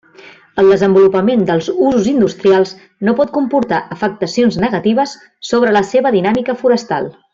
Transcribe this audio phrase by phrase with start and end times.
[0.61, 2.73] El desenvolupament dels usos industrials
[3.09, 5.15] no pot comportar afectacions negatives
[5.51, 7.13] sobre la seva dinàmica forestal.